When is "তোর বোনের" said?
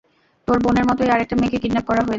0.47-0.85